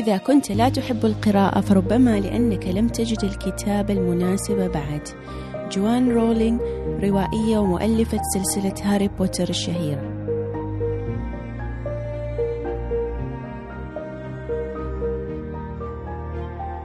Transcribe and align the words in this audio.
إذا 0.00 0.16
كنت 0.16 0.52
لا 0.52 0.68
تحب 0.68 1.04
القراءة 1.04 1.60
فربما 1.60 2.20
لأنك 2.20 2.66
لم 2.66 2.88
تجد 2.88 3.24
الكتاب 3.24 3.90
المناسب 3.90 4.70
بعد. 4.70 5.08
جوان 5.72 6.10
رولينج 6.10 6.60
روائية 7.02 7.58
ومؤلفة 7.58 8.20
سلسلة 8.34 8.74
هاري 8.82 9.08
بوتر 9.08 9.48
الشهيرة. 9.48 10.02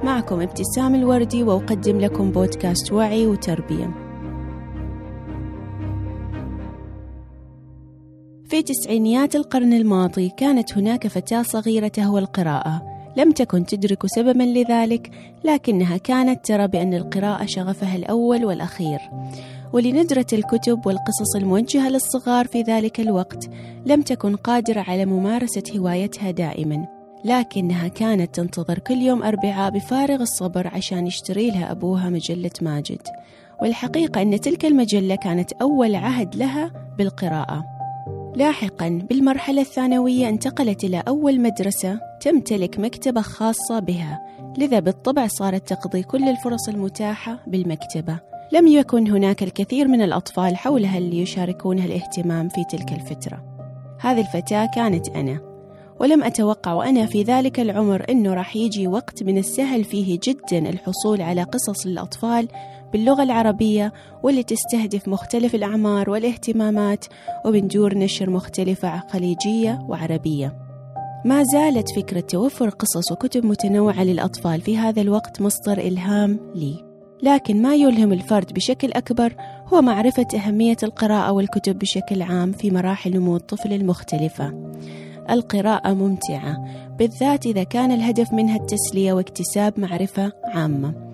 معكم 0.03 0.41
ابتسام 0.41 0.95
الوردي 0.95 1.43
وأقدم 1.43 1.99
لكم 1.99 2.31
بودكاست 2.31 2.93
وعي 2.93 3.27
وتربية. 3.27 3.91
في 8.45 8.61
تسعينيات 8.61 9.35
القرن 9.35 9.73
الماضي 9.73 10.29
كانت 10.37 10.77
هناك 10.77 11.07
فتاة 11.07 11.41
صغيرة 11.41 11.87
تهوى 11.87 12.19
القراءة. 12.19 12.94
لم 13.17 13.31
تكن 13.31 13.65
تدرك 13.65 14.05
سببا 14.05 14.43
لذلك 14.43 15.11
لكنها 15.43 15.97
كانت 15.97 16.45
ترى 16.45 16.67
بأن 16.67 16.93
القراءة 16.93 17.45
شغفها 17.45 17.95
الأول 17.95 18.45
والأخير. 18.45 18.99
ولندرة 19.73 20.25
الكتب 20.33 20.85
والقصص 20.85 21.35
الموجهة 21.35 21.89
للصغار 21.89 22.47
في 22.47 22.61
ذلك 22.61 22.99
الوقت 22.99 23.49
لم 23.85 24.01
تكن 24.01 24.35
قادرة 24.35 24.81
على 24.81 25.05
ممارسة 25.05 25.63
هوايتها 25.77 26.31
دائما. 26.31 26.87
لكنها 27.25 27.87
كانت 27.87 28.35
تنتظر 28.35 28.79
كل 28.79 28.97
يوم 28.97 29.23
أربعاء 29.23 29.71
بفارغ 29.71 30.21
الصبر 30.21 30.67
عشان 30.67 31.07
يشتري 31.07 31.51
لها 31.51 31.71
أبوها 31.71 32.09
مجلة 32.09 32.51
ماجد. 32.61 33.01
والحقيقة 33.61 34.21
أن 34.21 34.39
تلك 34.39 34.65
المجلة 34.65 35.15
كانت 35.15 35.51
أول 35.51 35.95
عهد 35.95 36.35
لها 36.35 36.71
بالقراءة. 36.97 37.74
لاحقا 38.35 39.01
بالمرحلة 39.09 39.61
الثانوية 39.61 40.29
انتقلت 40.29 40.83
إلى 40.83 41.03
أول 41.07 41.39
مدرسة 41.39 41.99
تمتلك 42.21 42.79
مكتبة 42.79 43.21
خاصة 43.21 43.79
بها. 43.79 44.19
لذا 44.57 44.79
بالطبع 44.79 45.27
صارت 45.27 45.67
تقضي 45.69 46.03
كل 46.03 46.29
الفرص 46.29 46.69
المتاحة 46.69 47.43
بالمكتبة. 47.47 48.19
لم 48.51 48.67
يكن 48.67 49.07
هناك 49.07 49.43
الكثير 49.43 49.87
من 49.87 50.01
الأطفال 50.01 50.57
حولها 50.57 50.97
اللي 50.97 51.21
يشاركونها 51.21 51.85
الاهتمام 51.85 52.49
في 52.49 52.63
تلك 52.63 52.91
الفترة. 52.91 53.43
هذه 53.99 54.19
الفتاة 54.19 54.69
كانت 54.75 55.09
أنا. 55.09 55.39
ولم 55.99 56.23
أتوقع 56.23 56.73
وأنا 56.73 57.05
في 57.05 57.23
ذلك 57.23 57.59
العمر 57.59 58.05
أنه 58.09 58.33
راح 58.33 58.55
يجي 58.55 58.87
وقت 58.87 59.23
من 59.23 59.37
السهل 59.37 59.83
فيه 59.83 60.19
جدا 60.23 60.69
الحصول 60.69 61.21
على 61.21 61.43
قصص 61.43 61.87
للأطفال 61.87 62.47
باللغة 62.95 63.23
العربية 63.23 63.93
واللي 64.23 64.43
تستهدف 64.43 65.07
مختلف 65.07 65.55
الأعمار 65.55 66.09
والاهتمامات 66.09 67.05
ومن 67.45 67.67
دور 67.67 67.97
نشر 67.97 68.29
مختلفة 68.29 69.03
خليجية 69.09 69.85
وعربية. 69.89 70.57
ما 71.25 71.43
زالت 71.43 71.95
فكرة 71.95 72.19
توفر 72.19 72.69
قصص 72.69 73.11
وكتب 73.11 73.45
متنوعة 73.45 74.03
للأطفال 74.03 74.61
في 74.61 74.77
هذا 74.77 75.01
الوقت 75.01 75.41
مصدر 75.41 75.77
إلهام 75.77 76.39
لي. 76.55 76.85
لكن 77.23 77.61
ما 77.61 77.75
يلهم 77.75 78.13
الفرد 78.13 78.53
بشكل 78.53 78.91
أكبر 78.91 79.35
هو 79.73 79.81
معرفة 79.81 80.27
أهمية 80.35 80.77
القراءة 80.83 81.31
والكتب 81.31 81.79
بشكل 81.79 82.21
عام 82.21 82.51
في 82.51 82.71
مراحل 82.71 83.11
نمو 83.17 83.35
الطفل 83.35 83.73
المختلفة. 83.73 84.73
القراءة 85.29 85.93
ممتعة 85.93 86.57
بالذات 86.97 87.45
إذا 87.45 87.63
كان 87.63 87.91
الهدف 87.91 88.33
منها 88.33 88.55
التسلية 88.55 89.13
واكتساب 89.13 89.79
معرفة 89.79 90.31
عامة. 90.43 91.04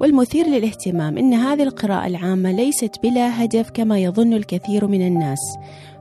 والمثير 0.00 0.46
للاهتمام 0.46 1.18
أن 1.18 1.34
هذه 1.34 1.62
القراءة 1.62 2.06
العامة 2.06 2.50
ليست 2.52 2.96
بلا 3.02 3.44
هدف 3.44 3.70
كما 3.70 3.98
يظن 3.98 4.32
الكثير 4.32 4.86
من 4.86 5.06
الناس 5.06 5.38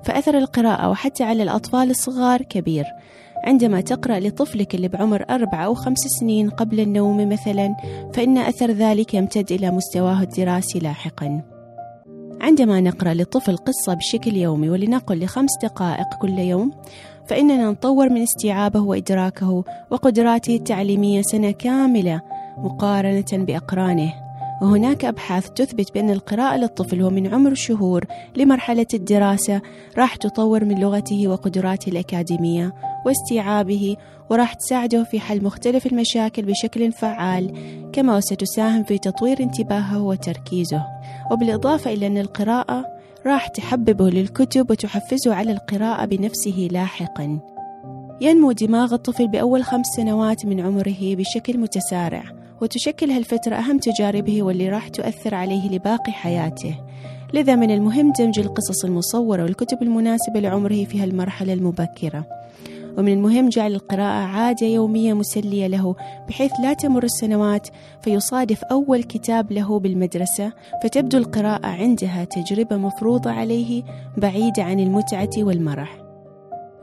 فأثر 0.03 0.37
القراءة 0.37 0.89
وحتى 0.89 1.23
على 1.23 1.43
الأطفال 1.43 1.89
الصغار 1.89 2.41
كبير. 2.41 2.85
عندما 3.45 3.81
تقرأ 3.81 4.19
لطفلك 4.19 4.75
اللي 4.75 4.87
بعمر 4.87 5.25
أربع 5.29 5.65
أو 5.65 5.73
خمس 5.73 5.99
سنين 6.19 6.49
قبل 6.49 6.79
النوم 6.79 7.29
مثلا 7.29 7.75
فإن 8.13 8.37
أثر 8.37 8.71
ذلك 8.71 9.13
يمتد 9.13 9.51
إلى 9.51 9.71
مستواه 9.71 10.21
الدراسي 10.21 10.79
لاحقا. 10.79 11.41
عندما 12.41 12.81
نقرأ 12.81 13.13
لطفل 13.13 13.57
قصة 13.57 13.93
بشكل 13.93 14.35
يومي 14.35 14.69
ولنقل 14.69 15.23
لخمس 15.23 15.51
دقائق 15.63 16.07
كل 16.21 16.39
يوم 16.39 16.71
فإننا 17.27 17.71
نطور 17.71 18.09
من 18.09 18.21
استيعابه 18.21 18.79
وإدراكه 18.79 19.63
وقدراته 19.91 20.55
التعليمية 20.55 21.21
سنة 21.21 21.51
كاملة. 21.51 22.21
مقارنة 22.57 23.25
بأقرانه. 23.33 24.25
وهناك 24.61 25.05
أبحاث 25.05 25.49
تثبت 25.49 25.93
بأن 25.93 26.09
القراءة 26.09 26.57
للطفل 26.57 27.03
ومن 27.03 27.33
عمر 27.33 27.53
شهور 27.53 28.05
لمرحلة 28.35 28.85
الدراسة 28.93 29.61
راح 29.97 30.15
تطور 30.15 30.65
من 30.65 30.79
لغته 30.79 31.27
وقدراته 31.27 31.89
الأكاديمية 31.89 32.73
واستيعابه 33.05 33.95
وراح 34.29 34.53
تساعده 34.53 35.03
في 35.03 35.19
حل 35.19 35.43
مختلف 35.43 35.85
المشاكل 35.85 36.41
بشكل 36.41 36.91
فعال 36.91 37.53
كما 37.93 38.19
ستساهم 38.19 38.83
في 38.83 38.97
تطوير 38.97 39.39
انتباهه 39.39 40.01
وتركيزه. 40.01 40.85
وبالإضافة 41.31 41.93
إلى 41.93 42.07
أن 42.07 42.17
القراءة 42.17 42.85
راح 43.25 43.47
تحببه 43.47 44.09
للكتب 44.09 44.71
وتحفزه 44.71 45.35
على 45.35 45.51
القراءة 45.51 46.05
بنفسه 46.05 46.67
لاحقا. 46.71 47.39
ينمو 48.21 48.51
دماغ 48.51 48.93
الطفل 48.93 49.27
بأول 49.27 49.63
خمس 49.63 49.85
سنوات 49.85 50.45
من 50.45 50.59
عمره 50.59 51.15
بشكل 51.15 51.57
متسارع. 51.57 52.44
وتشكل 52.61 53.11
هالفترة 53.11 53.55
أهم 53.55 53.77
تجاربه 53.77 54.43
واللي 54.43 54.69
راح 54.69 54.87
تؤثر 54.87 55.35
عليه 55.35 55.69
لباقي 55.69 56.11
حياته. 56.11 56.75
لذا 57.33 57.55
من 57.55 57.71
المهم 57.71 58.11
دمج 58.19 58.39
القصص 58.39 58.85
المصورة 58.85 59.43
والكتب 59.43 59.83
المناسبة 59.83 60.39
لعمره 60.39 60.83
في 60.83 60.99
هالمرحلة 60.99 61.53
المبكرة. 61.53 62.25
ومن 62.97 63.13
المهم 63.13 63.49
جعل 63.49 63.73
القراءة 63.73 64.25
عادة 64.27 64.67
يومية 64.67 65.13
مسلية 65.13 65.67
له 65.67 65.95
بحيث 66.27 66.51
لا 66.63 66.73
تمر 66.73 67.03
السنوات 67.03 67.67
فيصادف 68.01 68.63
أول 68.63 69.03
كتاب 69.03 69.51
له 69.51 69.79
بالمدرسة 69.79 70.51
فتبدو 70.83 71.17
القراءة 71.17 71.67
عندها 71.67 72.23
تجربة 72.23 72.77
مفروضة 72.77 73.31
عليه 73.31 73.83
بعيدة 74.17 74.63
عن 74.63 74.79
المتعة 74.79 75.29
والمرح. 75.37 75.97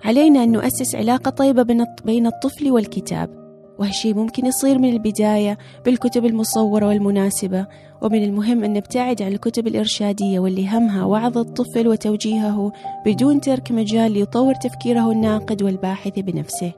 علينا 0.05 0.45
أن 0.45 0.53
نؤسس 0.53 0.95
علاقة 0.95 1.31
طيبة 1.31 1.87
بين 2.05 2.27
الطفل 2.27 2.71
والكتاب. 2.71 3.42
وهالشي 3.79 4.13
ممكن 4.13 4.47
يصير 4.47 4.79
من 4.79 4.93
البداية 4.93 5.59
بالكتب 5.85 6.27
المصورة 6.27 6.87
والمناسبة 6.87 7.67
ومن 8.03 8.23
المهم 8.23 8.65
أن 8.65 8.73
نبتعد 8.73 9.23
عن 9.23 9.33
الكتب 9.33 9.67
الإرشادية 9.67 10.39
واللي 10.39 10.69
همها 10.69 11.05
وعظ 11.05 11.39
الطفل 11.39 11.89
وتوجيهه 11.89 12.73
بدون 13.07 13.41
ترك 13.41 13.73
مجال 13.73 14.13
ليطور 14.13 14.55
تفكيره 14.55 15.13
الناقد 15.13 15.63
والباحث 15.63 16.19
بنفسه. 16.19 16.73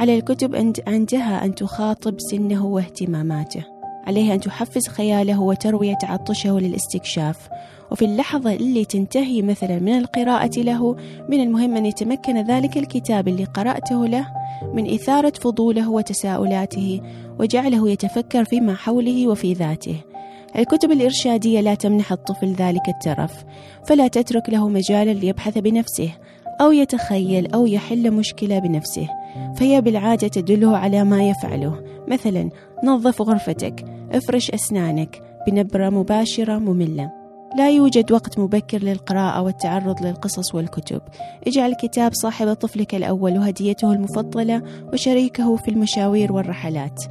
على 0.00 0.14
الكتب 0.18 0.76
عندها 0.86 1.44
أن 1.44 1.54
تخاطب 1.54 2.20
سنه 2.20 2.66
واهتماماته. 2.66 3.64
عليها 4.06 4.34
أن 4.34 4.40
تحفز 4.40 4.88
خياله 4.88 5.40
وتروي 5.40 5.94
تعطشه 5.94 6.60
للاستكشاف. 6.60 7.48
وفي 7.90 8.04
اللحظة 8.04 8.52
اللي 8.52 8.84
تنتهي 8.84 9.42
مثلا 9.42 9.78
من 9.78 9.98
القراءة 9.98 10.58
له 10.60 10.96
من 11.28 11.40
المهم 11.40 11.76
أن 11.76 11.86
يتمكن 11.86 12.44
ذلك 12.44 12.76
الكتاب 12.76 13.28
اللي 13.28 13.44
قرأته 13.44 14.06
له 14.06 14.26
من 14.74 14.94
إثارة 14.94 15.32
فضوله 15.40 15.90
وتساؤلاته 15.90 17.00
وجعله 17.40 17.90
يتفكر 17.90 18.44
فيما 18.44 18.74
حوله 18.74 19.28
وفي 19.28 19.52
ذاته. 19.52 19.96
الكتب 20.56 20.92
الإرشادية 20.92 21.60
لا 21.60 21.74
تمنح 21.74 22.12
الطفل 22.12 22.52
ذلك 22.52 22.88
الترف 22.88 23.44
فلا 23.86 24.08
تترك 24.08 24.50
له 24.50 24.68
مجالا 24.68 25.10
ليبحث 25.10 25.58
بنفسه 25.58 26.10
أو 26.60 26.72
يتخيل 26.72 27.52
أو 27.54 27.66
يحل 27.66 28.10
مشكلة 28.10 28.58
بنفسه 28.58 29.08
فهي 29.56 29.80
بالعادة 29.80 30.28
تدله 30.28 30.76
على 30.76 31.04
ما 31.04 31.28
يفعله. 31.28 31.82
مثلا 32.08 32.50
نظف 32.84 33.22
غرفتك 33.22 33.84
افرش 34.12 34.50
أسنانك 34.50 35.22
بنبرة 35.46 35.88
مباشرة 35.88 36.58
مملة. 36.58 37.17
لا 37.56 37.70
يوجد 37.70 38.12
وقت 38.12 38.38
مبكر 38.38 38.78
للقراءة 38.78 39.42
والتعرض 39.42 40.02
للقصص 40.02 40.54
والكتب. 40.54 41.00
اجعل 41.46 41.74
كتاب 41.74 42.14
صاحب 42.14 42.52
طفلك 42.52 42.94
الأول 42.94 43.38
وهديته 43.38 43.92
المفضلة 43.92 44.62
وشريكه 44.92 45.56
في 45.56 45.70
المشاوير 45.70 46.32
والرحلات. 46.32 47.04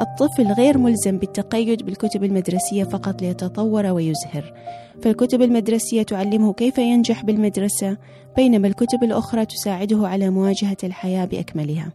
الطفل 0.00 0.52
غير 0.52 0.78
ملزم 0.78 1.18
بالتقيد 1.18 1.82
بالكتب 1.82 2.24
المدرسية 2.24 2.84
فقط 2.84 3.22
ليتطور 3.22 3.86
ويزهر. 3.86 4.54
فالكتب 5.02 5.42
المدرسية 5.42 6.02
تعلمه 6.02 6.52
كيف 6.52 6.78
ينجح 6.78 7.24
بالمدرسة 7.24 7.96
بينما 8.36 8.68
الكتب 8.68 9.02
الأخرى 9.02 9.46
تساعده 9.46 10.08
على 10.08 10.30
مواجهة 10.30 10.76
الحياة 10.84 11.24
بأكملها. 11.24 11.92